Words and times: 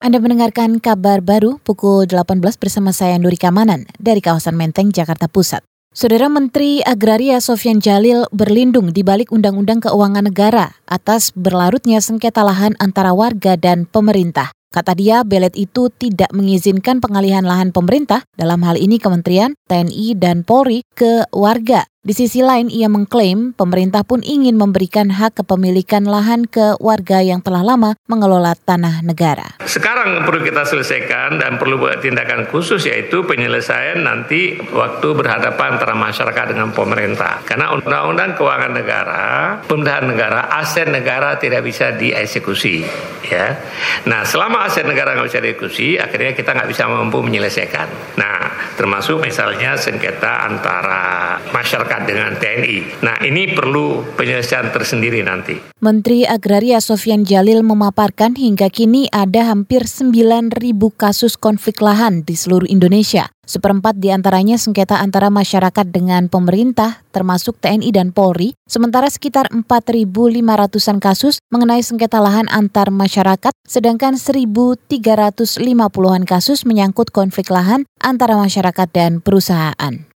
Anda 0.00 0.16
mendengarkan 0.16 0.80
kabar 0.80 1.20
baru 1.20 1.60
pukul 1.60 2.08
18 2.08 2.40
bersama 2.56 2.88
saya 2.88 3.20
Nuri 3.20 3.36
Kamanan 3.36 3.84
dari 4.00 4.24
kawasan 4.24 4.56
Menteng, 4.56 4.96
Jakarta 4.96 5.28
Pusat. 5.28 5.60
Saudara 5.92 6.32
Menteri 6.32 6.80
Agraria 6.80 7.36
Sofyan 7.36 7.84
Jalil 7.84 8.24
berlindung 8.32 8.96
di 8.96 9.04
balik 9.04 9.28
Undang-Undang 9.28 9.84
Keuangan 9.84 10.24
Negara 10.24 10.72
atas 10.88 11.36
berlarutnya 11.36 12.00
sengketa 12.00 12.40
lahan 12.40 12.80
antara 12.80 13.12
warga 13.12 13.60
dan 13.60 13.84
pemerintah. 13.84 14.48
Kata 14.72 14.96
dia, 14.96 15.20
belet 15.20 15.52
itu 15.52 15.92
tidak 15.92 16.32
mengizinkan 16.32 17.04
pengalihan 17.04 17.44
lahan 17.44 17.68
pemerintah, 17.68 18.24
dalam 18.40 18.64
hal 18.64 18.80
ini 18.80 18.96
Kementerian, 18.96 19.52
TNI, 19.68 20.16
dan 20.16 20.48
Polri, 20.48 20.80
ke 20.96 21.28
warga. 21.28 21.89
Di 22.00 22.16
sisi 22.16 22.40
lain, 22.40 22.72
ia 22.72 22.88
mengklaim 22.88 23.52
pemerintah 23.52 24.00
pun 24.08 24.24
ingin 24.24 24.56
memberikan 24.56 25.12
hak 25.12 25.44
kepemilikan 25.44 26.08
lahan 26.08 26.48
ke 26.48 26.80
warga 26.80 27.20
yang 27.20 27.44
telah 27.44 27.60
lama 27.60 27.92
mengelola 28.08 28.56
tanah 28.56 29.04
negara. 29.04 29.60
Sekarang 29.68 30.24
perlu 30.24 30.40
kita 30.40 30.64
selesaikan 30.64 31.44
dan 31.44 31.60
perlu 31.60 31.76
buat 31.76 32.00
tindakan 32.00 32.48
khusus 32.48 32.88
yaitu 32.88 33.20
penyelesaian 33.28 34.00
nanti 34.00 34.56
waktu 34.72 35.12
berhadapan 35.12 35.76
antara 35.76 35.92
masyarakat 35.92 36.56
dengan 36.56 36.72
pemerintah. 36.72 37.44
Karena 37.44 37.68
undang-undang 37.76 38.32
keuangan 38.32 38.72
negara, 38.72 39.24
pemerintahan 39.68 40.08
negara, 40.08 40.40
aset 40.56 40.88
negara 40.88 41.36
tidak 41.36 41.68
bisa 41.68 41.92
dieksekusi. 42.00 42.80
Ya, 43.28 43.60
nah 44.08 44.24
selama 44.24 44.64
aset 44.64 44.88
negara 44.88 45.12
nggak 45.12 45.28
bisa 45.28 45.44
dieksekusi, 45.44 46.00
akhirnya 46.00 46.32
kita 46.32 46.56
nggak 46.56 46.72
bisa 46.72 46.88
mampu 46.88 47.20
menyelesaikan. 47.20 48.16
Nah, 48.16 48.72
termasuk 48.80 49.20
misalnya 49.20 49.76
sengketa 49.76 50.48
antara 50.48 51.36
masyarakat 51.52 51.89
dengan 52.06 52.38
TNI. 52.38 53.02
Nah, 53.02 53.18
ini 53.26 53.50
perlu 53.50 54.14
penyelesaian 54.14 54.70
tersendiri 54.70 55.26
nanti. 55.26 55.58
Menteri 55.82 56.22
Agraria 56.22 56.78
Sofian 56.78 57.26
Jalil 57.26 57.66
memaparkan 57.66 58.38
hingga 58.38 58.70
kini 58.70 59.10
ada 59.10 59.50
hampir 59.50 59.90
9.000 59.90 60.54
kasus 60.94 61.34
konflik 61.34 61.82
lahan 61.82 62.22
di 62.22 62.38
seluruh 62.38 62.70
Indonesia. 62.70 63.26
Seperempat 63.50 63.98
di 63.98 64.14
antaranya 64.14 64.54
sengketa 64.54 65.02
antara 65.02 65.26
masyarakat 65.26 65.90
dengan 65.90 66.30
pemerintah, 66.30 67.02
termasuk 67.10 67.58
TNI 67.58 67.90
dan 67.90 68.14
Polri, 68.14 68.54
sementara 68.70 69.10
sekitar 69.10 69.50
4.500-an 69.50 71.02
kasus 71.02 71.42
mengenai 71.50 71.82
sengketa 71.82 72.22
lahan 72.22 72.46
antar 72.46 72.94
masyarakat, 72.94 73.50
sedangkan 73.66 74.14
1.350-an 74.14 76.22
kasus 76.30 76.62
menyangkut 76.62 77.10
konflik 77.10 77.50
lahan 77.50 77.90
antara 77.98 78.38
masyarakat 78.38 78.86
dan 78.94 79.18
perusahaan. 79.18 80.09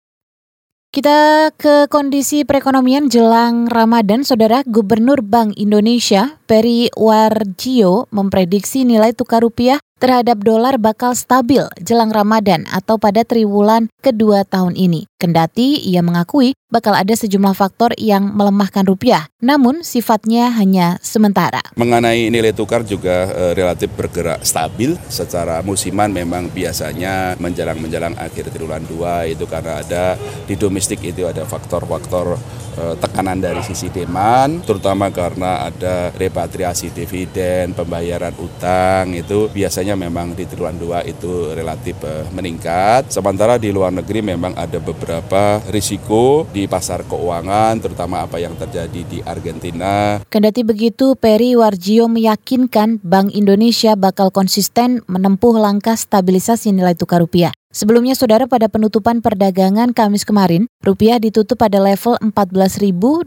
Kita 0.92 1.48
ke 1.56 1.88
kondisi 1.88 2.44
perekonomian 2.44 3.08
jelang 3.08 3.64
Ramadan, 3.64 4.28
Saudara. 4.28 4.60
Gubernur 4.68 5.24
Bank 5.24 5.56
Indonesia 5.56 6.36
Peri 6.44 6.92
Warjio 6.92 8.12
memprediksi 8.12 8.84
nilai 8.84 9.16
tukar 9.16 9.40
rupiah 9.40 9.80
terhadap 10.02 10.42
dolar 10.42 10.82
bakal 10.82 11.14
stabil 11.14 11.62
jelang 11.78 12.10
Ramadan 12.10 12.66
atau 12.74 12.98
pada 12.98 13.22
triwulan 13.22 13.86
kedua 14.02 14.42
tahun 14.42 14.74
ini. 14.74 15.06
Kendati 15.14 15.78
ia 15.78 16.02
mengakui 16.02 16.58
bakal 16.72 16.98
ada 16.98 17.14
sejumlah 17.14 17.52
faktor 17.52 17.92
yang 18.00 18.32
melemahkan 18.34 18.82
rupiah, 18.82 19.30
namun 19.38 19.84
sifatnya 19.84 20.50
hanya 20.56 20.96
sementara. 21.04 21.60
Mengenai 21.76 22.32
nilai 22.32 22.50
tukar 22.56 22.82
juga 22.82 23.28
e, 23.28 23.44
relatif 23.52 23.92
bergerak 23.92 24.40
stabil 24.42 24.96
secara 25.12 25.60
musiman 25.62 26.08
memang 26.08 26.48
biasanya 26.48 27.36
menjelang-menjelang 27.36 28.16
akhir 28.16 28.50
triwulan 28.50 28.82
2 28.88 29.36
itu 29.36 29.44
karena 29.44 29.84
ada 29.84 30.16
di 30.48 30.56
domestik 30.56 31.04
itu 31.04 31.28
ada 31.28 31.44
faktor-faktor 31.44 32.40
e, 32.80 32.82
tekanan 32.96 33.38
dari 33.38 33.60
sisi 33.60 33.92
demand 33.92 34.64
terutama 34.64 35.12
karena 35.12 35.68
ada 35.68 36.08
repatriasi 36.16 36.88
dividen, 36.96 37.76
pembayaran 37.76 38.32
utang 38.40 39.12
itu 39.12 39.52
biasanya 39.52 39.91
memang 39.96 40.34
di 40.36 40.44
triwulan 40.44 40.76
2 40.76 41.12
itu 41.12 41.54
relatif 41.54 41.96
uh, 42.04 42.26
meningkat. 42.34 43.08
Sementara 43.08 43.56
di 43.56 43.70
luar 43.70 43.94
negeri 43.94 44.20
memang 44.20 44.52
ada 44.58 44.82
beberapa 44.82 45.62
risiko 45.70 46.44
di 46.50 46.66
pasar 46.66 47.06
keuangan, 47.06 47.78
terutama 47.80 48.26
apa 48.26 48.42
yang 48.42 48.58
terjadi 48.58 49.00
di 49.06 49.18
Argentina. 49.22 50.20
Kendati 50.26 50.66
begitu, 50.66 51.14
Peri 51.16 51.54
Warjio 51.54 52.10
meyakinkan 52.10 53.00
Bank 53.00 53.32
Indonesia 53.32 53.94
bakal 53.94 54.34
konsisten 54.34 55.00
menempuh 55.06 55.56
langkah 55.56 55.94
stabilisasi 55.94 56.74
nilai 56.74 56.98
tukar 56.98 57.22
rupiah. 57.22 57.54
Sebelumnya, 57.72 58.12
saudara, 58.12 58.44
pada 58.44 58.68
penutupan 58.68 59.24
perdagangan 59.24 59.96
Kamis 59.96 60.28
kemarin, 60.28 60.68
rupiah 60.84 61.16
ditutup 61.16 61.56
pada 61.56 61.80
level 61.80 62.20
14.252 62.20 63.24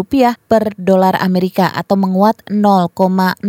rupiah 0.00 0.32
per 0.48 0.72
dolar 0.80 1.12
Amerika 1.20 1.68
atau 1.76 2.00
menguat 2.00 2.40
0,035 2.48 3.44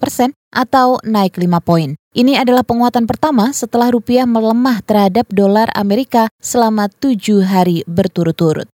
persen 0.00 0.32
atau 0.48 0.96
naik 1.04 1.36
5 1.36 1.60
poin. 1.60 1.92
Ini 2.16 2.40
adalah 2.40 2.64
penguatan 2.64 3.04
pertama 3.04 3.52
setelah 3.52 3.92
rupiah 3.92 4.24
melemah 4.24 4.80
terhadap 4.80 5.28
dolar 5.28 5.68
Amerika 5.76 6.32
selama 6.40 6.88
tujuh 6.88 7.44
hari 7.44 7.84
berturut-turut. 7.84 8.72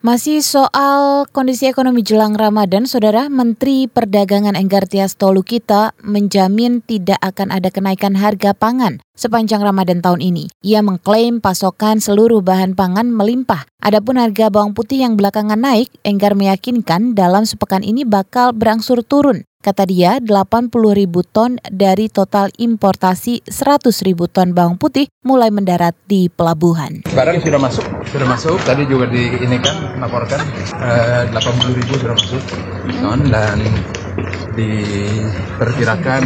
Masih 0.00 0.40
soal 0.40 1.28
kondisi 1.28 1.68
ekonomi 1.68 2.00
jelang 2.00 2.32
Ramadan, 2.32 2.88
Saudara 2.88 3.28
Menteri 3.28 3.84
Perdagangan 3.84 4.56
Enggar 4.56 4.88
Tias 4.88 5.12
Tolukita 5.12 5.92
menjamin 6.00 6.80
tidak 6.80 7.20
akan 7.20 7.52
ada 7.52 7.68
kenaikan 7.68 8.16
harga 8.16 8.56
pangan 8.56 9.04
sepanjang 9.12 9.60
Ramadan 9.60 10.00
tahun 10.00 10.24
ini. 10.24 10.48
Ia 10.64 10.80
mengklaim 10.80 11.44
pasokan 11.44 12.00
seluruh 12.00 12.40
bahan 12.40 12.72
pangan 12.80 13.12
melimpah. 13.12 13.68
Adapun 13.84 14.16
harga 14.16 14.48
bawang 14.48 14.72
putih 14.72 15.04
yang 15.04 15.20
belakangan 15.20 15.60
naik, 15.60 15.92
Enggar 16.00 16.32
meyakinkan 16.32 17.12
dalam 17.12 17.44
sepekan 17.44 17.84
ini 17.84 18.08
bakal 18.08 18.56
berangsur 18.56 19.04
turun. 19.04 19.44
Kata 19.60 19.84
dia, 19.84 20.16
80 20.24 20.72
ribu 20.96 21.20
ton 21.20 21.60
dari 21.68 22.08
total 22.08 22.48
importasi 22.56 23.44
100 23.44 23.92
ribu 24.08 24.24
ton 24.24 24.56
bawang 24.56 24.80
putih 24.80 25.12
mulai 25.20 25.52
mendarat 25.52 25.92
di 26.08 26.32
pelabuhan. 26.32 27.04
Barang 27.12 27.44
sudah 27.44 27.60
masuk, 27.60 27.84
sudah 28.08 28.24
masuk. 28.24 28.56
Tadi 28.64 28.88
juga 28.88 29.12
di 29.12 29.20
ini 29.36 29.60
kan 29.60 30.00
laporkan 30.00 30.40
eh, 30.80 31.28
80 31.28 31.76
ribu 31.76 31.92
sudah 31.92 32.16
masuk 32.16 32.40
ton 33.04 33.20
dan 33.28 33.60
diperkirakan 34.56 36.24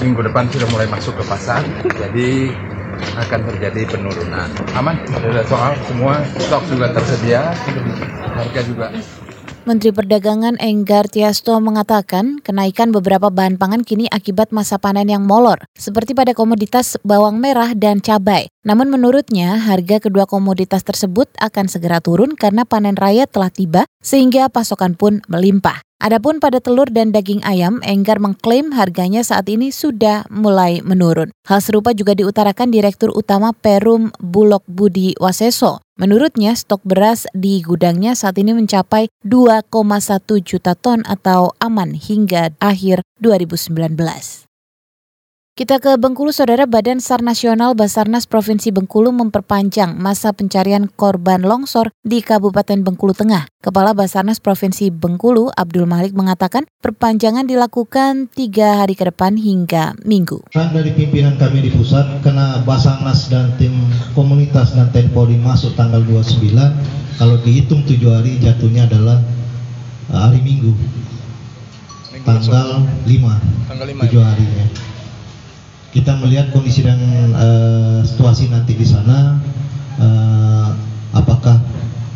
minggu 0.00 0.20
depan 0.32 0.48
sudah 0.48 0.68
mulai 0.72 0.88
masuk 0.88 1.20
ke 1.20 1.24
pasar. 1.28 1.60
Jadi 1.84 2.48
akan 2.96 3.40
terjadi 3.44 3.92
penurunan. 3.92 4.48
Aman, 4.72 4.96
ada 5.12 5.44
soal 5.44 5.76
semua 5.84 6.24
stok 6.40 6.64
juga 6.72 6.96
tersedia, 6.96 7.52
harga 8.40 8.60
juga 8.64 8.88
Menteri 9.68 9.92
Perdagangan 9.92 10.56
Enggar 10.56 11.04
Tiasto 11.12 11.52
mengatakan 11.60 12.40
kenaikan 12.40 12.96
beberapa 12.96 13.28
bahan 13.28 13.60
pangan 13.60 13.84
kini 13.84 14.08
akibat 14.08 14.56
masa 14.56 14.80
panen 14.80 15.12
yang 15.12 15.28
molor, 15.28 15.60
seperti 15.76 16.16
pada 16.16 16.32
komoditas 16.32 16.96
bawang 17.04 17.36
merah 17.36 17.76
dan 17.76 18.00
cabai. 18.00 18.48
Namun 18.64 18.88
menurutnya, 18.88 19.60
harga 19.60 20.00
kedua 20.00 20.24
komoditas 20.24 20.80
tersebut 20.80 21.28
akan 21.36 21.68
segera 21.68 22.00
turun 22.00 22.40
karena 22.40 22.64
panen 22.64 22.96
raya 22.96 23.28
telah 23.28 23.52
tiba, 23.52 23.84
sehingga 24.00 24.48
pasokan 24.48 24.96
pun 24.96 25.20
melimpah. 25.28 25.89
Adapun 26.00 26.40
pada 26.40 26.64
telur 26.64 26.88
dan 26.88 27.12
daging 27.12 27.44
ayam, 27.44 27.76
Enggar 27.84 28.16
mengklaim 28.16 28.72
harganya 28.72 29.20
saat 29.20 29.52
ini 29.52 29.68
sudah 29.68 30.24
mulai 30.32 30.80
menurun. 30.80 31.28
Hal 31.44 31.60
serupa 31.60 31.92
juga 31.92 32.16
diutarakan 32.16 32.72
Direktur 32.72 33.12
Utama 33.12 33.52
Perum 33.52 34.08
Bulog 34.16 34.64
Budi 34.64 35.12
Waseso. 35.20 35.84
Menurutnya, 36.00 36.56
stok 36.56 36.80
beras 36.88 37.28
di 37.36 37.60
gudangnya 37.60 38.16
saat 38.16 38.40
ini 38.40 38.56
mencapai 38.56 39.12
2,1 39.28 40.40
juta 40.40 40.72
ton 40.72 41.04
atau 41.04 41.52
aman 41.60 41.92
hingga 41.92 42.56
akhir 42.64 43.04
2019. 43.20 44.49
Kita 45.60 45.76
ke 45.76 45.92
Bengkulu, 46.00 46.32
Saudara 46.32 46.64
Badan 46.64 47.04
SAR 47.04 47.20
Nasional 47.20 47.76
Basarnas 47.76 48.24
Provinsi 48.24 48.72
Bengkulu 48.72 49.12
memperpanjang 49.12 49.92
masa 49.92 50.32
pencarian 50.32 50.88
korban 50.88 51.44
longsor 51.44 51.92
di 52.00 52.24
Kabupaten 52.24 52.80
Bengkulu 52.80 53.12
Tengah. 53.12 53.44
Kepala 53.60 53.92
Basarnas 53.92 54.40
Provinsi 54.40 54.88
Bengkulu, 54.88 55.52
Abdul 55.52 55.84
Malik 55.84 56.16
mengatakan 56.16 56.64
perpanjangan 56.80 57.44
dilakukan 57.44 58.32
tiga 58.32 58.80
hari 58.80 58.96
ke 58.96 59.04
depan 59.12 59.36
hingga 59.36 60.00
minggu. 60.00 60.48
Dari 60.56 60.96
pimpinan 60.96 61.36
kami 61.36 61.68
di 61.68 61.76
pusat, 61.76 62.24
karena 62.24 62.64
Basarnas 62.64 63.28
dan 63.28 63.52
tim 63.60 63.84
komunitas 64.16 64.72
dan 64.72 64.88
TNI 64.96 65.12
Polri 65.12 65.36
masuk 65.36 65.76
tanggal 65.76 66.00
29, 66.08 66.56
kalau 67.20 67.36
dihitung 67.44 67.84
tujuh 67.84 68.08
hari 68.08 68.40
jatuhnya 68.40 68.88
adalah 68.88 69.20
uh, 70.08 70.24
hari 70.24 70.40
Minggu. 70.40 70.72
Tanggal 72.24 72.88
5, 73.04 73.68
tanggal 73.68 73.86
5 73.92 74.08
tujuh 74.08 74.24
hari 74.24 74.48
ya 74.56 74.89
kita 75.90 76.14
melihat 76.22 76.54
kondisi 76.54 76.86
dan 76.86 76.98
uh, 77.34 77.98
situasi 78.06 78.46
nanti 78.46 78.78
di 78.78 78.86
sana 78.86 79.42
uh, 79.98 80.70
apakah 81.18 81.58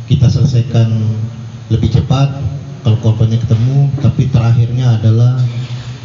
kita 0.06 0.30
selesaikan 0.30 0.94
lebih 1.74 1.90
cepat 1.90 2.30
kalau 2.86 3.00
korbannya 3.02 3.40
ketemu 3.42 3.90
tapi 3.98 4.30
terakhirnya 4.30 5.00
adalah 5.00 5.40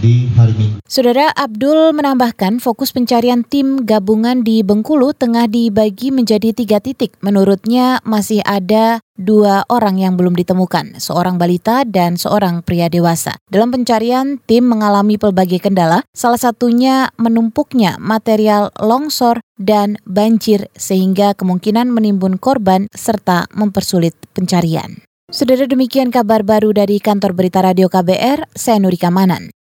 di 0.01 0.31
hari 0.33 0.55
ini. 0.55 0.78
Saudara 0.89 1.29
Abdul 1.37 1.93
menambahkan 1.93 2.57
fokus 2.57 2.89
pencarian 2.89 3.45
tim 3.45 3.85
gabungan 3.85 4.41
di 4.41 4.65
Bengkulu 4.65 5.13
tengah 5.13 5.45
dibagi 5.45 6.09
menjadi 6.09 6.49
tiga 6.49 6.81
titik. 6.81 7.13
Menurutnya 7.21 8.01
masih 8.01 8.41
ada 8.41 8.97
dua 9.13 9.69
orang 9.69 10.01
yang 10.01 10.17
belum 10.17 10.33
ditemukan, 10.33 10.97
seorang 10.97 11.37
balita 11.37 11.85
dan 11.85 12.17
seorang 12.17 12.65
pria 12.65 12.89
dewasa. 12.89 13.37
Dalam 13.53 13.69
pencarian, 13.69 14.41
tim 14.49 14.65
mengalami 14.65 15.21
pelbagai 15.21 15.61
kendala, 15.61 16.01
salah 16.09 16.41
satunya 16.41 17.13
menumpuknya 17.21 18.01
material 18.01 18.73
longsor 18.81 19.45
dan 19.61 20.01
banjir 20.09 20.73
sehingga 20.73 21.37
kemungkinan 21.37 21.93
menimbun 21.93 22.41
korban 22.41 22.89
serta 22.97 23.45
mempersulit 23.53 24.17
pencarian. 24.33 25.05
Saudara 25.29 25.69
demikian 25.69 26.09
kabar 26.09 26.41
baru 26.41 26.73
dari 26.73 26.97
kantor 26.97 27.37
berita 27.37 27.61
radio 27.61 27.85
KBR, 27.85 28.49
saya 28.57 28.81
Nurika 28.81 29.13
Manan. 29.13 29.53